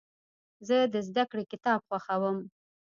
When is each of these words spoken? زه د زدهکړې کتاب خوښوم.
زه 0.67 0.77
د 0.93 0.95
زدهکړې 1.07 1.43
کتاب 1.51 1.79
خوښوم. 1.87 2.37